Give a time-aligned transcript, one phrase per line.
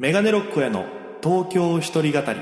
[0.00, 0.86] メガネロックへの
[1.22, 2.40] 東京一人語り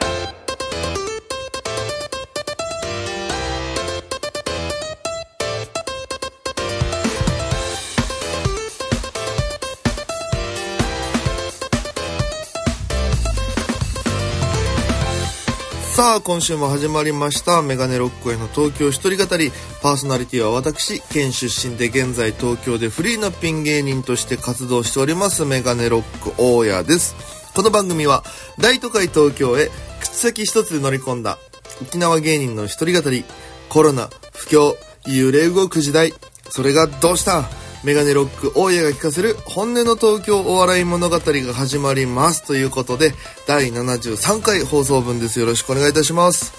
[15.91, 17.61] さあ、今週も始まりました。
[17.61, 19.51] メガネロックへの東京一人語り。
[19.83, 27.38] パーソナリティは私、県出身で現在東京でフリーなピン芸人として活動しております、メガネロック大家です。
[27.59, 28.23] この番組は、
[28.61, 29.69] 大都会東京へ
[30.01, 31.39] 口先一つで乗り込んだ
[31.83, 33.25] 沖縄芸人の一人語り。
[33.69, 34.77] コロナ、不況、
[35.09, 36.15] 揺れ動く時代。
[36.51, 37.49] それがどうした？
[37.83, 42.47] メガネロック大家が聞かせる本音の東京お笑い物語が始まります。
[42.47, 43.13] ということで、
[43.49, 45.41] 第73回放送分です。
[45.41, 46.53] よろしくお願いいたします。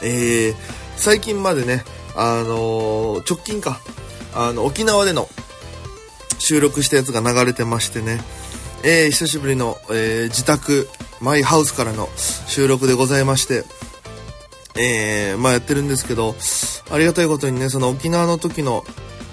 [0.00, 0.54] えー、
[0.94, 1.82] 最近までね、
[2.14, 3.80] あのー直近か、
[4.32, 5.28] あの、沖縄での
[6.38, 8.20] 収録したやつが流れてましてね、
[8.84, 10.88] えー、久しぶりの、えー自宅、
[11.20, 12.08] マイハウスからの
[12.46, 13.64] 収録でございまして、
[14.76, 16.36] えー、まあやってるんですけど、
[16.90, 18.84] ありがたいことにね、その沖縄の時の、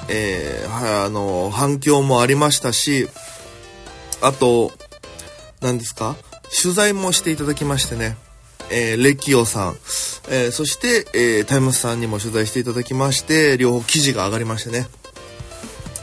[0.09, 3.08] えー、あの、反響もありましたし、
[4.22, 4.72] あと、
[5.61, 6.16] 何ですか
[6.64, 8.17] 取材もしていただきましてね、
[8.72, 9.75] えー、レキオさん、
[10.30, 14.88] えー、そして、えー、タイムスさんにも取材していただきまして、両方記事が上がりましてね。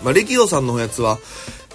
[0.05, 1.19] まあ、レキオさんのやつは、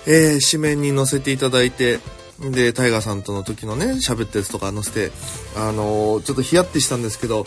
[0.08, 2.00] えー、紙面に載せていただいて、
[2.40, 5.12] で、タイガーさんとの時のね、喋ったやつとか載せて、
[5.56, 7.46] あのーちょっとヒヤってしたんですけど、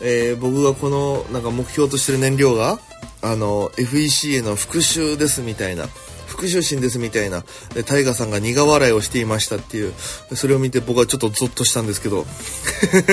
[0.00, 2.78] えー僕がこの、なんか目標としてる燃料が、
[3.22, 5.86] あの FEC への復讐ですみたいな、
[6.26, 9.94] 復讐心ですみたいな、で、タイガーさんが苦笑いをしていましたっていう、
[10.34, 12.26] それを見て僕はちょっとゾッとしたんですけど、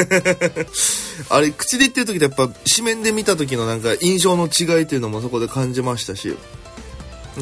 [1.30, 6.36] あれ、口で言ってる時とやっぱ、紙面で見た時のなんか印象の違いっていうのもそこで感じましたし、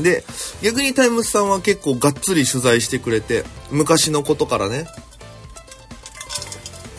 [0.03, 0.23] で、
[0.61, 4.87] 逆にタイムスさんは結構がっつり取材してくれて、昔のことからね、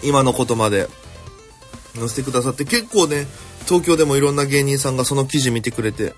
[0.03, 0.89] 今のことまで
[1.95, 3.27] 載せてくださって、結構ね、
[3.67, 6.15] 東京でもいろんな芸人さんがその記事見てくれて、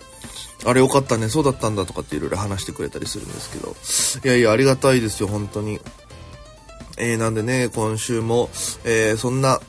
[0.65, 3.75] あれよかったね、そうだったんだとかっていろいろ話してくれたりするんですけど、
[4.25, 5.81] いやいや、ありがたいですよ、本当に。
[6.99, 8.51] えー、なんでね、今週も、
[8.85, 9.61] えー、そんな、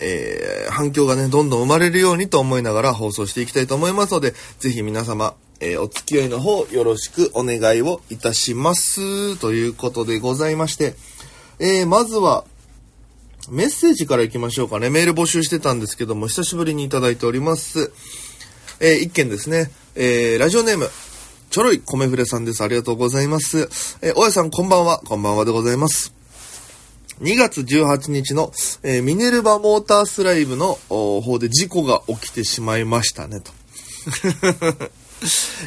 [0.00, 9.36] えー、反響がね、どんどん生まれるようにと思いながら放送していきたいと思いますので、ぜひ皆様、えー、お付き合いの方よろしくお願いをいたします。
[9.38, 10.94] ということでございまして、
[11.58, 12.44] えー、まずは、
[13.50, 14.90] メッセージからいきましょうかね。
[14.90, 17.92] メール募集してたんですけども、久しぶりにいただいております。
[18.80, 19.70] えー、一件ですね。
[19.94, 20.88] えー、ラジオネーム、
[21.50, 22.62] ちょろい米フレさんです。
[22.62, 23.68] ありがとうございます。
[24.02, 24.98] えー、大家さんこんばんは。
[24.98, 26.14] こんばんはでございます。
[27.20, 28.52] 2月18日の、
[28.84, 33.50] えーミネルバモータースライブの方で事故が起きてしまいましたね、と。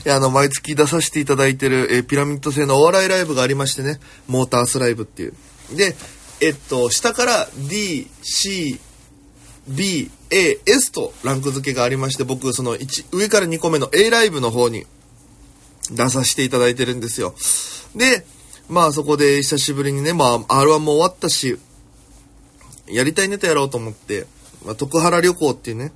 [0.06, 5.34] いや、あの、毎月出させていただいてる、えピラミッド製のお笑いライブがありましてね、モータースライブっていう。
[5.76, 5.96] で、
[6.40, 8.80] えっと、下から D、C、
[9.68, 14.86] B、A、S とランク付けがありまして、僕、その1、上から2個目の A ライブの方に
[15.92, 17.36] 出させていただいてるんですよ。
[17.96, 18.26] で、
[18.70, 21.60] まあそこで久しぶりにね、まあ R1 も終わったし、
[22.88, 24.28] やりたいネタやろうと思って、
[24.66, 25.92] まあ、徳原旅行っていうね、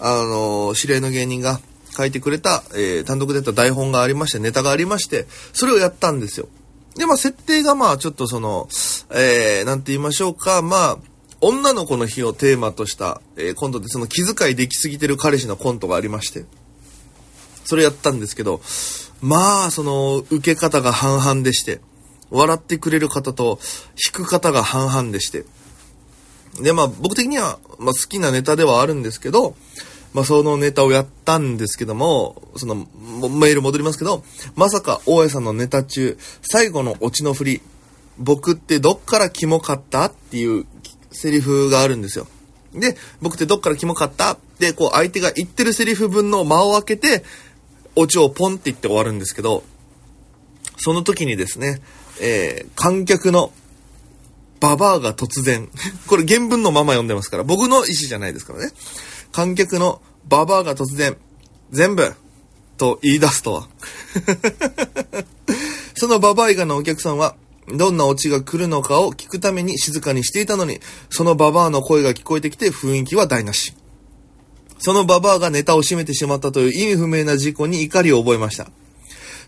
[0.00, 1.60] あの知り合いの芸人が
[1.96, 6.48] 書いてくれた、えー単独でやった台本がありまして、ネタがありまして、それをやったんですよ。
[6.96, 8.68] で、まあ設定がまあちょっとその、
[9.10, 10.98] えー、なんて言いましょうか、まあ、
[11.40, 16.44] 女の子の日をテーマとした、えーコントでその気遣いできすぎてる彼氏のコントがありまして、
[17.64, 18.60] それやったんですけど、
[19.20, 21.80] まあ、その、受け方が半々でして、
[22.30, 23.58] 笑ってくれる方と、
[23.94, 25.44] 引く方が半々でして。
[26.60, 29.56] で、まあ、僕的には、まあ、好きなネタではあるんですけど、
[30.16, 37.60] まあ、そのネタをやったんですけども、その、メール戻りますけど、まさか、大江さんのネタ中、最後のオチの振り、
[38.16, 40.64] 僕ってどっからキモかったっていう
[41.12, 42.26] セリフがあるんですよ。
[42.72, 44.32] で、僕ってどっからキモかった？
[44.32, 47.22] って、こう、相手が言ってるセリフ分の間を空けて、
[47.94, 49.64] オチをポンって言って終わるんですけど、
[50.78, 51.82] その時にですね、
[52.22, 53.52] えー、観客の
[54.60, 55.68] ババアが突然、
[56.06, 58.72] これ原文のまま読んでますから、僕の意思じゃないですからね。
[59.32, 61.16] 観客のババアが突然、
[61.70, 62.12] 全部、
[62.76, 63.68] と言い出すとは。
[65.94, 67.36] そのババア以外のお客さんは、
[67.68, 70.80] どんなオチが来るのかを聞くために静かにしていたのに、
[71.10, 73.74] そのババアの声が聞こえてきて雰囲気は台無し。
[74.78, 78.68] そのババアがネタを閉めてしまったという意味不明な事故に怒りを覚えました。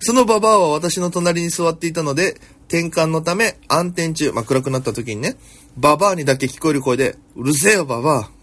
[0.01, 5.37] そのババアは私の隣に座っていたので、転換のため暗転中、まあ、暗くなった時にね、
[5.77, 8.38] ババアにだけ聞こえる声で、うるせえよババア。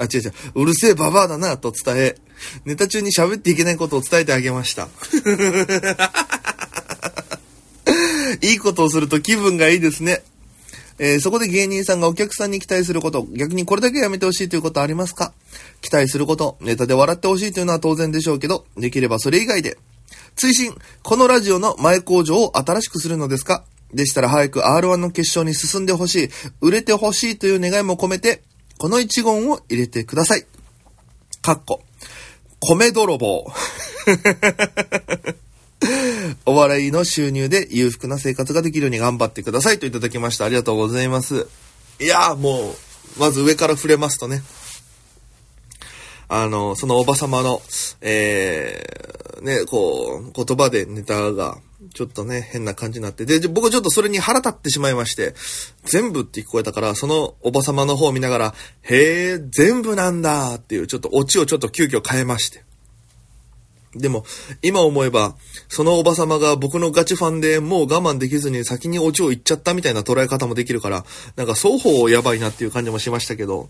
[0.00, 2.16] あ、違う違う、うるせえババアだな、と伝え、
[2.64, 4.88] ネタ中に喋っていけないことを伝えてあげました。
[8.40, 10.22] いいことをすると気分がいいですね。
[10.98, 15.32] えーそこで芸人さんがお客さんに期待すること、逆にこれだけやめてほしいということありますか？
[15.80, 19.76] 期待すること、ネタで笑ってほしいというのは当然でしょうけど、できればそれ以外で。
[20.36, 23.64] 追伸、このラジオの前工場を新しくするのですか？
[23.92, 26.28] でしたら早く R1 の決勝に進んでほしい、
[26.60, 28.42] 売れてほしいという願いも込めて、
[28.80, 30.46] この一言を入れてください。
[31.42, 31.82] かっこ、
[32.60, 33.44] 米泥棒。
[36.46, 40.46] お笑いの収入で裕福な生活ができるように頑張ってくださいといただきました。
[40.46, 41.46] ありがとうございます。
[42.00, 42.74] いやーもう、
[43.18, 44.42] まず上から触れますとね、
[46.28, 47.60] あの、そのおばさまの、
[48.00, 51.58] えー、ね、こう、言葉でネタが、
[51.94, 53.24] ちょっとね、変な感じになって。
[53.24, 55.34] で、僕ちょっとそれに腹立ってしまいまして、
[55.84, 62.64] 全部って聞こえたから、そのおばさまの方を見ながら、へー、全部なんだっていう、ちょっとオチをちょっと急遽変えまして。
[63.94, 64.24] でも、
[64.62, 65.36] 今思えば、
[65.68, 71.04] そのおばさまが僕のガチファンでもう我慢できずに先にオチを言っちゃったみたいな捉え方もできるから、
[71.36, 73.68] なんか双方やばいなっていう感じもしましたけど、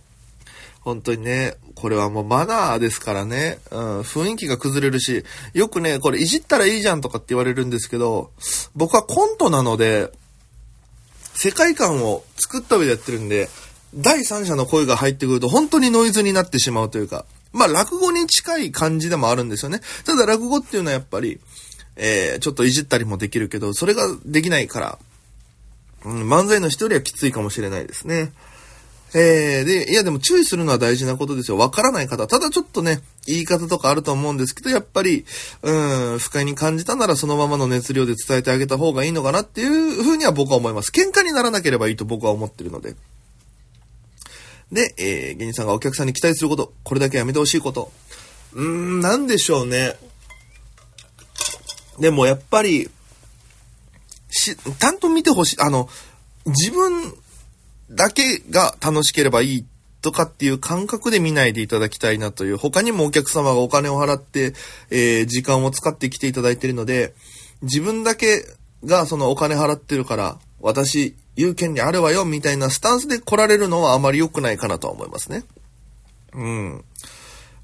[0.81, 8.33] 本当にね、これはもうマナーですからね、うん、雰囲気が崩れるし、よくね、これいじったらいいじゃんとかって言われるんですけど、
[8.75, 10.11] 僕はコントなので、
[11.35, 13.49] 世界観を作った上でやってるんで、
[13.95, 19.81] 第三者の声が入ってくると本当にノイズになってしまうというか、まあ落語に近い感じでもあるんですよね。
[20.05, 21.41] ただ落語っていうのはやっぱり、
[21.97, 24.99] えー、ちょっといじったりもできるけど、それができないから、
[26.05, 28.33] うん、漫才の人よりはきついかもしれないですね。
[29.13, 31.59] えー、で、いやでも注意するのは大事なことですよ。
[31.59, 32.27] わからない方。
[32.29, 35.25] ただちょっとね、言い方とかあると思うんですけど、やっぱり、
[35.63, 40.93] うん、不快に感じたならそのままの熱量で伝えてあげた方がいいのかなっていうふうには僕は思います。
[40.93, 42.95] 喧嘩にならなければいいと僕は思ってるので。
[44.71, 47.91] で、えー、芸人さんがお客さんに期待すること、これだけやめてほしいこと。
[48.55, 49.97] うーん、なんでしょうね。
[51.99, 52.89] でもやっぱり、
[54.31, 55.57] し、ちゃんと見てほしい。
[55.61, 55.89] あの、
[56.47, 57.15] 自分
[57.91, 59.67] だけが楽しければいい
[60.01, 64.55] とかっていう感覚で見ないでいただきたいなという、他にもお客様がお金を払って、
[64.91, 67.15] えー時間を使って来ていただいているので、
[67.63, 68.45] 自分だけ
[68.85, 75.45] がそのお金払ってるから、私、言う権利あるわよ、みたいなスタンスで来られるのはあまり良くないかなとは思いますね。
[76.33, 76.85] うん。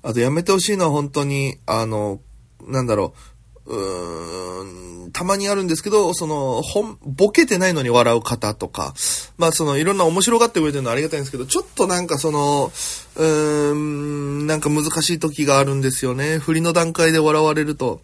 [0.02, 2.20] あとやめてほしいのは本当に、あの、
[2.66, 3.35] なんだろう、
[3.66, 8.94] うーん、たまにあるんですけど、その、ほん、ボケてないのに笑う方とか、
[9.38, 12.72] まあその、いろんな面白がってくれてるのはありがたいんですけど、ちょっとなんかその、
[13.16, 16.38] うーん、なんか難しい時があるんですよね。
[16.38, 18.00] 振りの段階で笑われると、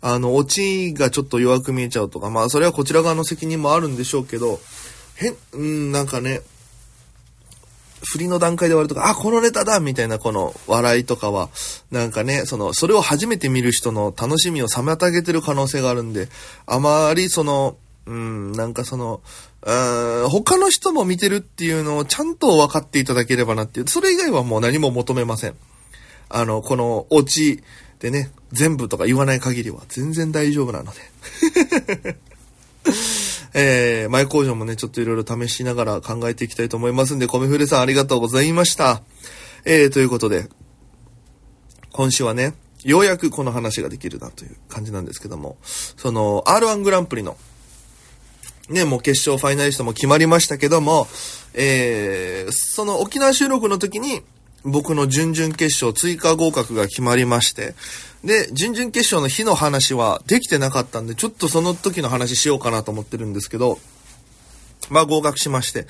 [0.00, 4.60] あの、オチがちょっと弱く見えちゃうとか、まあそれはこちら側の責任もあるんでしょうけど、
[5.14, 6.42] 変、うん、なんかね、
[8.06, 11.48] 振りの段階で終わるとか、あ、このネタだみたいなこの笑いとかは、
[11.90, 16.28] なんかね、その、それを初めて見る人の楽しみを妨げてる可能性があるんで、
[16.66, 17.76] あまりその、
[18.06, 19.20] うん、なんかその、
[19.62, 25.56] うーん他の人も見てるっていうのをちゃんと分かっていただければなっていう、それ以外はもう何も求めません。
[26.28, 27.62] あの、このオチ
[27.98, 32.16] でね、全部とか言わない限りは全然大丈夫なので。
[33.58, 39.00] えー、前工場もね、ちょっといろいろ試しながら考えていきたいと思いますんで、米フレさんありがとうございました。
[39.64, 40.50] えー、ということで、
[41.90, 42.52] 今週はね、
[42.84, 47.38] ようやくこの話ができるなという感じなんですけども、その、R1 グランプリの、
[48.68, 51.08] ね、もう決勝ファイナリストも決まりましたけども、
[51.54, 54.20] えー、その沖縄収録の時に、
[54.64, 57.74] 僕の準々決勝追加合格が決まりまして、
[58.24, 63.78] で、準々決勝の日の話はできてなかったんで、ちょっとその時の話しようかなと思ってるんですけど、
[64.90, 65.86] まあ合格しまして。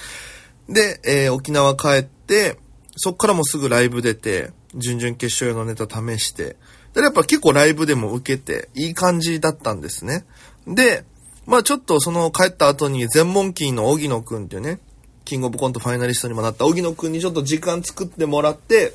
[0.69, 2.59] で、えー沖縄帰って、
[2.97, 6.57] そっからもすぐライブ出て、準々決勝用のネタ試して、
[6.95, 10.25] で、やっぱ結構ライブでも受けて、いい感じだったんですね。
[10.67, 11.05] で、
[11.47, 14.81] まあちょっとその帰った後に全問キーの荻野くんっていうね、
[15.27, 18.95] キングオブコントファイナリストにもなった荻野くんにちょっと時間作ってもらって、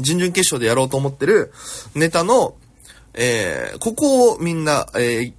[0.00, 1.52] 準々決勝でやろうと思ってる
[1.94, 2.56] ネタの、
[3.14, 5.32] えー、ここをみんな、えー、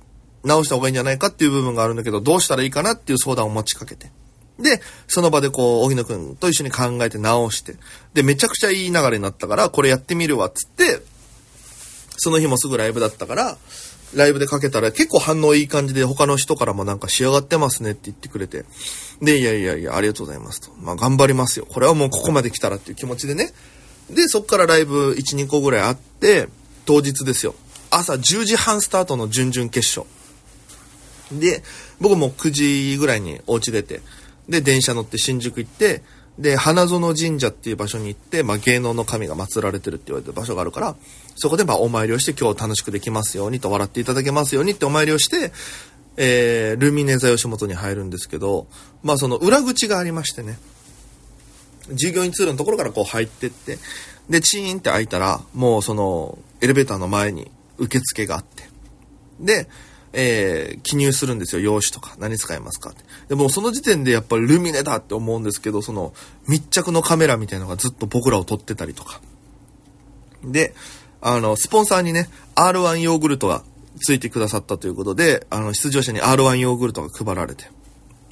[0.43, 4.11] 直した方がいいんじゃないかっていう部分があるんだけど、どうしたらいいかなっていう相談を持ちかけて。
[4.59, 7.75] で、その場でこう、荻野くんと一緒に考えて直して。
[8.13, 11.01] で、めちゃくちゃいい流れになったから、これやってみるわ、つって、
[12.17, 13.57] その日もすぐライブだったから、
[14.15, 18.65] ライブでかけたら結構反応いい感じで他の人からもなんか仕上がってますねって言ってくれて。
[19.21, 20.71] で、いやいやいや、ありがとうございますと。
[20.81, 21.65] まあ頑張りますよ。
[21.65, 23.51] これはもうここまで来たらっていう気持ちでね。
[24.09, 26.47] で、そっからライブ1、2個ぐらいあって、
[26.85, 27.55] 当日ですよ。
[27.89, 30.05] 朝10時半スタートの準々決勝。
[31.31, 31.63] で、
[31.99, 34.01] 僕も9時ぐらいにお家出て、
[34.47, 36.03] で、電車乗って新宿行って、
[36.37, 40.95] で、花園神社っていう場所に行って、まあ、芸能の神が祀られてるって言われてる場所があるから、
[41.35, 45.51] そこでまあ、お参りをして今日楽しくできますようにと笑っていただけますようにってお参りをして、
[46.17, 48.67] えー、ルミネ座吉本に入るんですけど、
[49.03, 50.57] まあその裏口がありましてね、
[51.91, 53.77] 従業員通路のところからこう入ってって、
[54.29, 58.63] で、チーンって開いたら、もうその、エレベーターの前に受付があって、
[59.39, 59.67] で、
[60.13, 61.61] えー、記入するんですよ。
[61.61, 62.15] 用紙とか。
[62.17, 63.03] 何使いますかって。
[63.27, 66.13] でもその時点でやっぱりルミネだって思うんですけど、その
[66.47, 69.19] 密着のカメラみたいなのがずっと僕らを撮ってたりとか。
[70.41, 70.73] で、
[71.21, 73.63] あの、スポンサーにね、R1 ヨーグルトが
[74.01, 77.65] ついてくださったということで、あの、出場者に R1 ヨーグルトが配られて。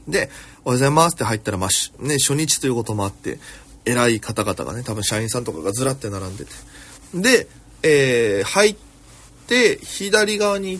[0.07, 0.29] で、おはよ
[0.65, 3.39] うございますって入ったら、まあ、ね、初日ということもあって、
[3.85, 6.51] 偉い方々がね、多分社員さんとかがずらって並んでて。
[7.13, 7.47] で、
[7.83, 8.75] えー、入っ
[9.47, 10.79] て、左側に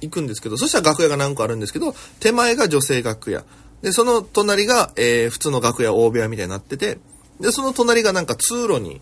[0.00, 3.44] 行くんですけど、そしたら楽屋が何個あるんですけど、手前が女性楽屋。
[3.82, 6.98] で、その隣が、えー、普通の楽屋、大部屋みたいになってて、
[7.40, 9.00] で、その隣がなんか通路に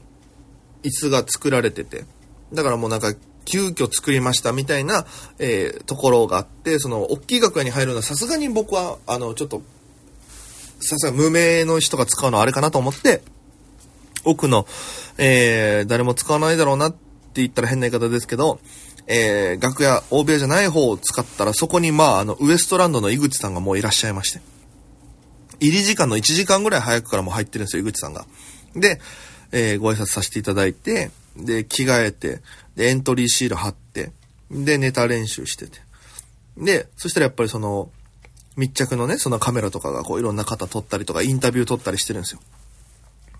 [0.82, 2.04] 椅子が作られてて、
[2.52, 5.04] だからもうなんか、急遽作りましたみたいな、
[5.38, 9.62] えー、ところがあって、その、大きい楽屋に入るのはさすがに僕は、あの、ちょっと、
[10.80, 13.22] さすが無名の人が使うのはあれかなと思って、
[14.24, 14.66] 奥の、
[15.18, 16.98] えー、誰も使わないだろうなって
[17.34, 18.60] 言ったら変な言い方ですけど、
[19.06, 24.40] えー、楽屋、大部屋じゃない方を使ったら、そこにまあ、あの、ウエストランドの井口さんがもういらっしゃいまして。
[25.60, 28.26] 入り時間の1時間ぐらい早くからもう入ってるんですよ、井口さんが。
[28.74, 29.00] で、
[29.52, 32.40] えー、ご挨拶させていただいて、で、着替えて、
[32.76, 34.12] で、エントリーシール貼って、
[34.50, 35.80] で、ネタ練習してて。
[36.56, 37.90] で、そしたらやっぱりその、
[38.56, 42.40] 密着のね、そのカメラとかがこういろんな方撮ったりとか、インタビュー撮ったりしてるんですよ。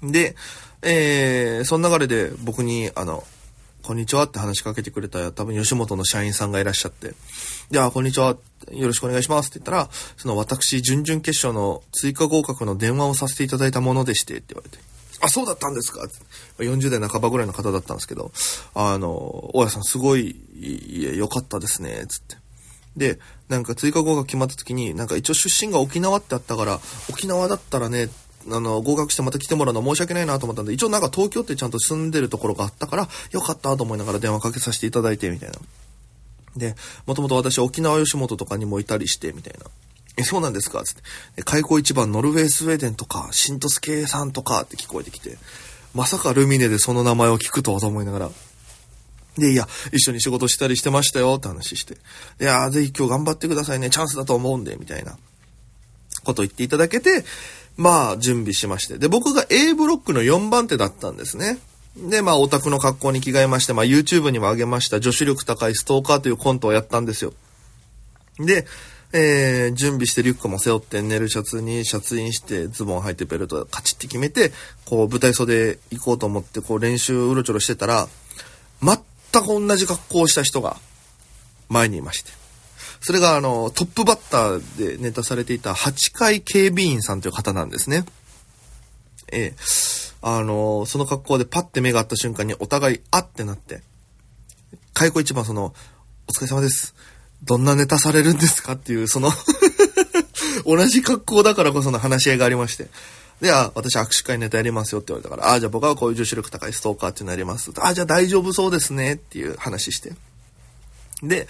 [0.03, 0.35] で、
[0.83, 3.25] えー、その流れで僕に、あの、
[3.83, 7.15] こんにちはって話しかけてくれた多分吉本の社員さんがいらっしゃって、
[7.71, 8.37] じゃあ、こんにちは。
[8.71, 14.79] よろしくお願いしますって言ったら、その私、準々決勝の追加合格の電話をさせていただいたものでして、って言われて。
[15.23, 16.07] あ、そうだったんですか
[16.59, 18.33] ?40 代半ばぐらいの方だったんですけど、
[18.75, 22.37] あの、大家さんすごい、いえ、よかったですね、つって。
[22.97, 28.09] で、なんか追加合格決まった時に、なんか一応出身が沖縄ってあったから、沖縄だったらね、
[28.51, 35.59] あの、合格してまた来てもらうの申し訳ないなと思ったんで、一応なんか東京ってちゃんと住んでるところがあったから、よかったと思いながら電話かけさせていただいて、みたいな。
[36.57, 36.75] で、
[37.07, 39.67] もともと私沖縄吉本とかにもいたりして、みたいな。
[40.17, 40.83] え、そうなんですか？
[40.85, 40.95] つっ
[41.37, 41.43] て。
[41.43, 45.39] 開口一番ノルウェースウェーデンとか、シントスケさんとかって聞こえてきて、
[45.95, 48.31] まさかルミネでその名前を聞くとはと思いながら。
[49.39, 51.95] で、いや、一緒に仕事したりしてましたよって話して。
[52.41, 53.89] いやー、ぜひ今日頑張ってくださいね。
[53.89, 55.17] チャンスだと思うんで、みたいな
[56.25, 57.25] こと言っていただけて、
[57.79, 58.99] まあ、準備しまして。
[58.99, 61.59] で、僕が A ブロックの4番手だったんですね。
[61.97, 67.33] で、まあ、オタクの格好に着替えまして、まあ、YouTube にも上げました、女子力高いストーカーというコントをやったんですよ。
[68.39, 68.67] で、
[69.15, 74.53] えー、準備してリュックも背負って寝るシャツにシャツインしてズボン履いてベルトカチッて決めて、
[74.87, 78.09] こう舞台袖行こうと思ってこう練習うろちょろしてたら、
[78.83, 78.97] 全
[79.43, 80.77] く同じ格好をした人が
[81.69, 82.31] 前にいまして。
[83.01, 88.05] それがあの、トップバッターでネタされていた8階警備員さんという方なんですね。
[89.33, 89.55] ええ、
[90.23, 93.83] あの、その格好でパッて目が合った瞬間にお互いあってなって、
[94.95, 95.75] 開口一番その、
[96.29, 96.95] お疲れ様です。
[97.45, 99.31] どんなネタされるんですかっていう、その
[100.65, 102.89] 同じ格好だからこその話し合いがありまして。
[103.41, 107.73] で、あ、私握手会ネタやりますよって言われたから、あ、じゃあ僕はこういう女子力高いストーカーっていうのやります。
[107.81, 110.13] あ、じゃあ大丈夫そうですねっていう話して。
[111.25, 111.49] で、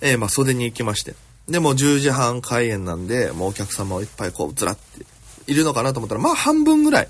[0.00, 1.14] えー、まあ袖に行きまして。
[1.48, 5.04] で、もう10時半開演なんで、もうお客様をいっぱいこうずらって
[5.48, 7.08] いるのかなと思ったら、まあ半分ぐらい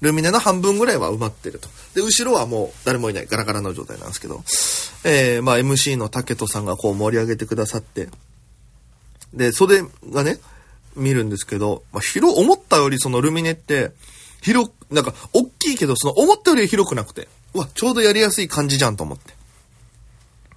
[0.00, 1.68] ルミネの半分ぐらいは埋まってると。
[1.94, 4.42] で、後ろはもう誰もいないガラガラの状態なんですけど、
[5.04, 8.08] えー、まあ MC の竹戸さんがこう盛り上げてくださって、
[9.34, 10.38] で、袖がね、
[10.96, 13.92] 見るんですけど、まあ、広、思ったよりそのルミネって、
[14.42, 19.34] 広、なんか、大きいけど、その思ったより広くなくて、うわ、ちょうどやりやすい感じじゃんと思って。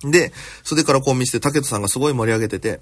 [0.09, 0.33] で、
[0.63, 2.79] 袖からこう見せて、竹戸さんがすごい盛り上げてて、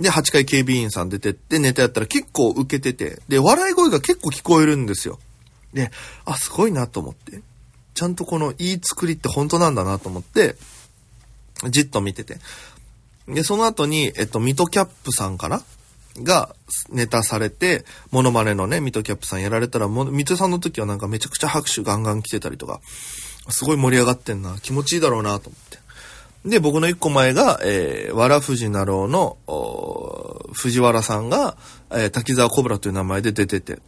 [0.00, 5.18] で、8階警備員さん出てって、ネタやったら結構受けてて、で、笑い声が結構聞こえるんですよ。
[5.72, 5.90] で、
[6.24, 7.40] あ、すごいなと思って。
[7.94, 10.56] ちゃんとこの言い作りって本当なんだなと思って、
[11.68, 12.38] じっと見てて。
[13.28, 15.62] で、その後に、えっと、ミトキャップさんかな？
[16.16, 16.54] が
[16.90, 22.80] ネタされて、モノマネのね、ミトキャップさんやられたら、もミトさんの時はなんかめちゃくちゃ拍手ガンガン来てたりとか、
[23.48, 25.78] すごい盛り上がってんな、気持ちいいだろうなと思って。
[26.48, 29.36] で、僕の一個前が、えー、わらふじなろうの、
[30.52, 31.56] 藤原さんが、
[31.90, 33.78] えー、滝沢コブラという名前で出てて、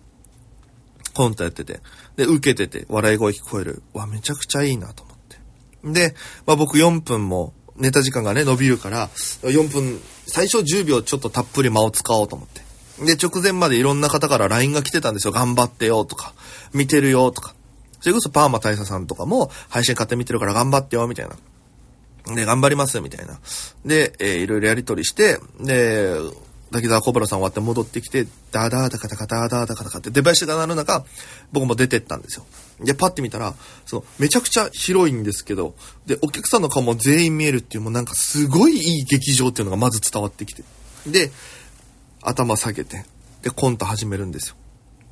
[1.13, 1.81] コントやってて、
[2.17, 3.83] で、受けてて、笑い声聞こえる。
[3.93, 5.39] わ、めちゃくちゃいいなと思って。
[5.85, 6.15] で、
[6.47, 9.09] まあ僕4分も、ネタ時間がね、伸びるから、
[9.43, 12.63] 4分、最初10秒ちょっとたっぷり間を使おうと思って。
[13.05, 15.33] で、直前までいろんな方から LINE が来てたんですよ。
[15.33, 16.35] 頑張ってよとか、
[16.73, 17.55] 見てるよとか。
[18.01, 21.37] それこそパーマ大佐さんとかも、配信買って見てるから頑張ってよみたいな。
[22.35, 23.39] で、頑張りますみたいな。
[23.85, 26.15] で、えー、いろいろやりとりして、で、
[26.73, 31.05] 滝沢コブラさん終わって戻ってきて、ダーダーダカダカダーダーダカダカって出囃子が鳴る中、
[31.53, 32.47] 僕も出てったんですよ。
[32.81, 33.55] で、パッて見たら、
[33.87, 35.75] その、めちゃくちゃ広いんですけど、
[36.07, 40.65] で、お客さんの顔も全員見えるっていう、もうなんかすごいいい劇場っていうのがまず伝わってきて。
[41.07, 41.31] で、
[42.23, 43.05] 頭下げて、
[43.43, 44.57] で、コント始めるんですよ。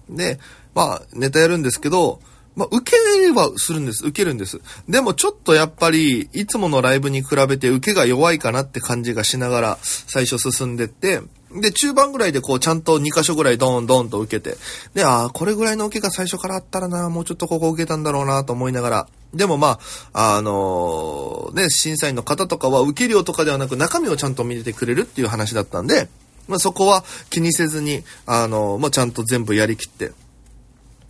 [0.09, 0.41] で、
[0.75, 2.21] まあ、ネタやるんですけど、
[2.57, 4.05] まあ、受けはするんです。
[4.05, 4.61] 受けるんです。
[4.89, 11.21] でもちょっとやっぱり、いつものライブに比べて受けが弱いかなって感じがしながら、最初進んでって、
[11.53, 14.57] で、中盤ぐらいでこう、ちゃんと2箇所ぐらいドーンドンと受けて、
[14.95, 19.79] で、ああ、これぐらいの受けが最初からあったらな、もうちょっとここ受けたんだろうなと思いながら、でもま
[20.13, 26.09] あ、あのー、ね、審査員の方とかは受け量とかではなく中身をちゃんと見れてくれるっていう話だったんで、
[26.47, 30.13] まあそこは気にせずに、あのー、まあちゃんと全部やりきって、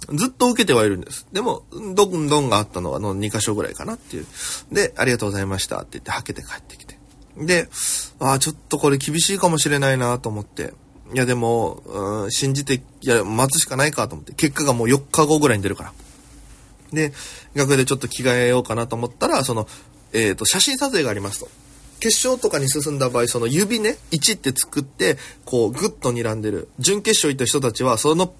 [0.08, 1.26] ずっと受けてはいるんです。
[1.32, 4.26] でも、どんどんがあったのはあの2箇所ぐらいかなっていう。
[4.72, 6.99] で、ありがとうございましたって言って、はけて帰ってきて。
[7.40, 7.68] で、
[8.18, 10.74] ああ、ちょっとこれ厳しいかもしれないなと思って。
[11.12, 14.32] いや、でも、うん、信じて、いや、待つしかないかと思って。
[14.32, 15.92] 結果がもう4日後ぐらいに出るから。
[16.92, 17.12] で、
[17.54, 19.66] 楽屋でちょっと着替えようかなと思ったら、その、
[20.12, 21.48] えっ、ー、と、写真撮影がありますと。
[22.00, 26.68] 決勝とかに進んだ場合、その指ね、1って作って、こう、ぐっと睨んでる。
[26.78, 28.34] 準決勝行った人たちは、その、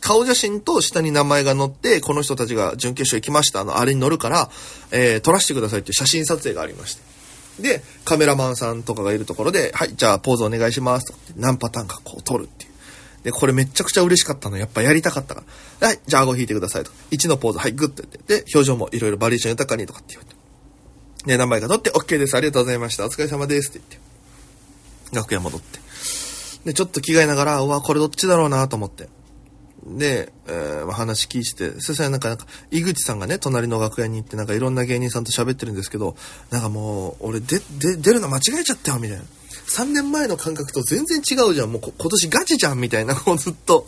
[0.00, 4.50] 顔写真と下に名前が載って、この人たちが準決勝行きました、あの、あれに乗るから、
[4.90, 7.15] えー、撮らせてくださいっていう写真撮影がありまして。
[7.60, 12.70] で、カメラマンさんとかがいるところで、はい、じゃあポーズお願いしますとか何パターンかこう撮るっていう。
[13.24, 14.56] で、これめちゃくちゃ嬉しかったの。
[14.56, 15.42] やっぱやりたかったか
[15.80, 15.88] ら。
[15.88, 16.90] はい、じゃあ顎引いてくださいと。
[17.10, 18.18] 1のポーズ、はい、グッとやって。
[18.18, 20.36] で、表情もいろいろバリエーション豊かにとかって言われて。
[21.26, 22.36] で、名前が取って OK です。
[22.36, 23.04] ありがとうございました。
[23.04, 24.06] お疲れ様ですって言って。
[25.16, 25.80] 楽屋戻って。
[26.66, 29.08] で、ちょっと着替えながら、うわ、これどっちだろうなと思って。
[29.86, 36.16] で、えー、話聞いて、そしたらなんか、なんか、井口さんがね、隣の楽屋に行って、なんかいろんな芸人さんと喋ってるんですけど、
[36.50, 39.24] なんかもう、俺、で、で、出るの間違えちゃったよ、みたいな。
[39.68, 41.72] 3年前の感覚と全然違うじゃん。
[41.72, 43.86] もう今年ガチじゃん、みたいな、こうずっと、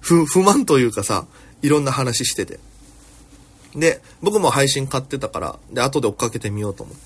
[0.00, 1.26] 不、不満というかさ、
[1.62, 2.58] いろんな話してて。
[3.76, 6.96] で、僕も配信買ってたから、で、後で追っかけてみようと思っ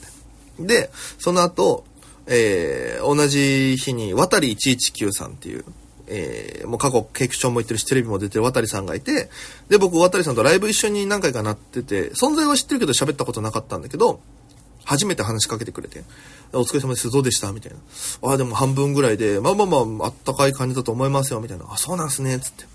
[0.58, 0.64] て。
[0.66, 1.84] で、その後、
[2.26, 5.64] えー、同じ日に、渡り119さんっていう、
[6.08, 9.28] えー、もう過去、ケクションも行ってるし、テレビも出てる渡さんがいて、
[9.68, 14.20] で、僕、渡さんとライブ一緒に何回かなってて、存在は知ってるけど喋ったことなかったんだけど、
[14.84, 16.04] 初めて話しかけてくれて、
[16.52, 17.50] お疲れ様です、どうでした？
[17.52, 17.78] みたいな。
[18.22, 21.66] ああ、でも半分ぐらいで、まあまあまあ、あったかい感じだと思いますよ、みたいな。
[21.68, 22.66] あ、そうなんすね、つって。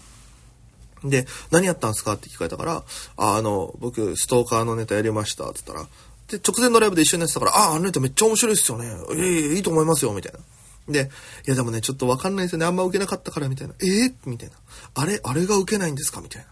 [1.06, 2.13] で、何やったんすか？
[2.13, 2.84] って聞かれたから、
[3.15, 5.88] あ、あの、僕、ストーカーのネタやりました、つったら、
[6.28, 8.88] で、直前のライブで一緒にやってたから、ああ、あのネタめっちゃ面白いっすよね。
[9.12, 10.39] ええー、いいと思いますよ、みたいな。
[10.88, 11.10] で、
[11.48, 12.65] いやでもね、ちょっとわかんないですよね。
[12.65, 13.74] あんま受けなかったから、みたいな。
[13.82, 14.56] えー、みたいな。
[14.96, 16.22] あれ、あれが受けないんですか？
[16.22, 16.48] みたいな。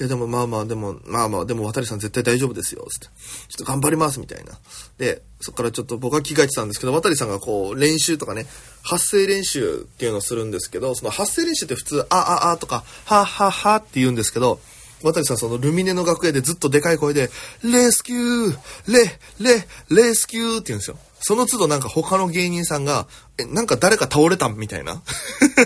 [0.00, 2.84] いやでもまあまあ、でも、まあまあ、でも渡さん絶対大丈夫ですよ。
[2.90, 3.06] つって。
[3.06, 4.58] ちょっと頑張ります、みたいな。
[4.98, 8.46] で、そっからちょっと僕は着替えてたんですけど、渡さんがこう、練習とかね、
[8.82, 14.60] 発声練習っていうのをするんですけど、その発声練習って普通、あ、あ、あとか、は、は、はって言うんですけど、
[15.04, 17.30] 渡さんそのルミネの楽屋でずっとでかい声で、
[17.62, 20.98] レスキューレ、レ、レスキューって言うんですよ。
[21.20, 23.06] その都度なんか他の芸人さんが、
[23.38, 25.02] え、なんか誰か倒れたみたいな？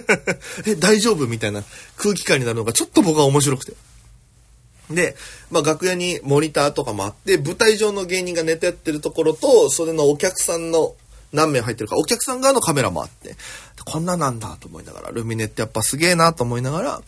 [0.66, 1.64] え、大丈夫みたいな？
[1.96, 3.74] 空気感になるのがちょっと僕は面白くて。
[4.90, 5.16] で、
[5.50, 10.94] まあ楽屋にモニターとかもあって、舞台上の芸人がネタやってるところと、それのお客さんの
[11.32, 13.36] 何名入ってるか、お客さん側のカメラもあって、
[13.84, 17.02] こんななんだと思いながら、ルミネってやっぱすげえなと思いながら、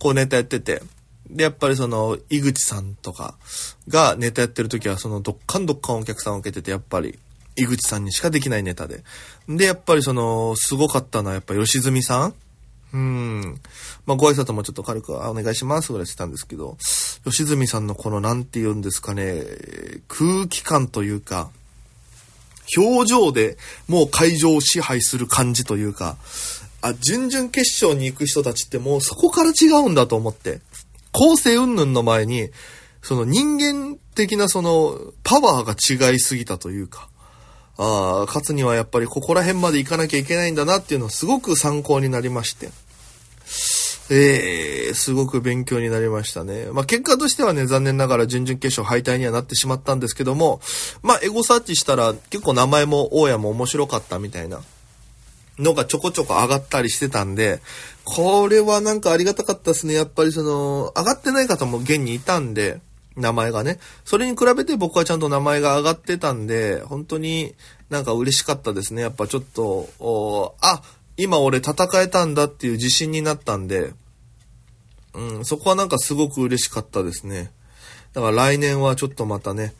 [0.00, 0.82] こうネタやってて、
[1.28, 3.36] で、やっぱりその、井口さんとか
[3.86, 7.16] がネタやってる時は、その、どっかんどっかんお客さんを受けてて、やっぱり、
[7.62, 9.02] 井口さんにしかできないネタで。
[9.48, 12.34] で、やっぱりその、すごかったのはやっぱ吉住さん？
[12.92, 13.60] うん。
[14.04, 16.76] まあ、ご挨拶もちょっと軽くお願いしますぐらいしてたんですけど、
[17.24, 19.44] 吉住さんのこの、なんて言うんですかね、
[20.08, 21.50] 空気感というか、
[22.76, 26.16] 表情でもう会場を支配する感じというか、
[26.82, 30.60] あ、準々決勝に行く人たちってもうそこから違うんだと思って、
[31.12, 32.48] 構成云々の前に、
[33.02, 37.08] その人間的なそのパワーが違いすぎたというか、
[37.82, 42.68] ああ、勝つにはやっぱりここら辺まで行かなきゃいけないんだなっていうのはすごく参考になりまして。
[44.12, 46.66] ええー、すごく勉強になりましたね。
[46.72, 50.60] まあ、結果としてはね、残念ながら準々決勝敗退にはなってしまったんですけども、
[51.02, 54.60] まあ、エゴサーチしたら結構名前も大家も面白かったみたいな
[55.58, 57.62] のがちょこちょこ上がったりしてたんで、
[58.04, 59.94] これはなんかありがたかったですね。
[59.94, 62.80] やっぱりその、上がってない方も現にいたんで、
[63.16, 63.78] 名前がね。
[64.04, 67.54] それに比べて僕はちゃんと名前が上がってたんで、本当に
[67.88, 69.02] なんか嬉しかったですね。
[69.02, 70.82] やっぱちょっと、あ、
[71.16, 73.92] 今俺戦えたんだっていう自信になったんで、
[75.12, 77.50] うん、そこはなんかすごく嬉しかったですね。
[78.12, 79.74] だから来年はちょっとまたね、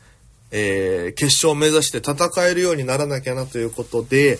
[0.51, 4.37] えー、決勝を目指して戦えるようにならなきゃなということで、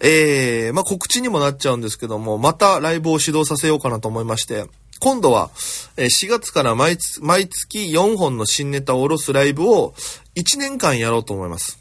[0.00, 4.64] えー、まあ、告知にもなっちゃうんですけども、またライブを指導させようかなと思いまして、
[5.02, 5.50] 今度は、
[5.96, 9.94] え4月から毎月4本の新ネタを下ろすライブを
[10.36, 11.80] 1年間やろうと思います。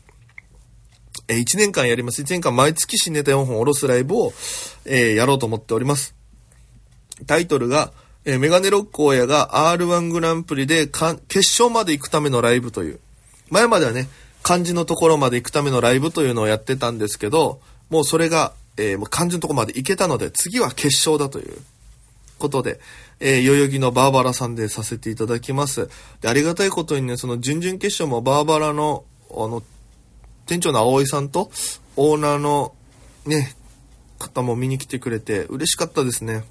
[1.27, 2.23] え1年間やります。
[2.23, 4.34] 1年間毎月新ネタ4本下ろすライブを、
[4.86, 6.15] え、やろうと思っております。
[7.27, 7.93] タイトルが、
[8.25, 12.99] え、メガネロック親が R1 グランプリで決勝まで行くためのライブという。
[13.51, 14.10] 前まではね、
[14.41, 21.62] 漢字のところまで行くためのライブというのをやってたんですけど、もうそれが、えー、もう漢字のところまで行けたので、次は決勝だという
[22.41, 22.82] ことで、
[23.21, 25.89] えー、代々木のバーバラさんでさせていただきます。
[26.19, 29.63] で、ありがたいことにね、その準々決勝もバーバラの、あの、
[30.45, 31.51] 店長の葵さんと、
[31.95, 32.73] オーナーの
[33.25, 33.56] ね、
[34.19, 36.43] 方も見に来てくれて、嬉しかったですね。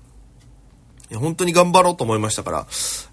[1.10, 2.66] いや、本当に頑張ろうと思いましたから、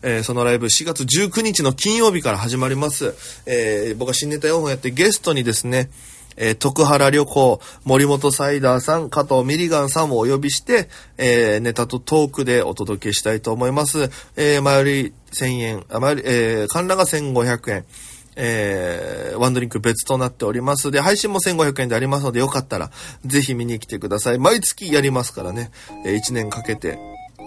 [0.03, 3.15] えー、そのライブ4月19日の金曜日から始まります。
[3.47, 5.89] えー、僕は新ネタ4本やってゲストにですね、
[6.37, 14.09] えー、徳原旅行、森本サイダーさん、加藤ミリガンさんをお呼びして、えー、ネタとトークでお届けしたいと思います。
[14.35, 17.85] えー、前より1000円、あ、前より、えー、観覧が1500円。
[18.39, 20.91] えー、ワンドリンク別となっております。
[20.91, 22.91] で、配信も1500円でありますので、よかったら、
[23.25, 24.37] ぜひ見に来てください。
[24.37, 25.71] 毎月やりますからね、
[26.05, 26.99] えー、1年かけて、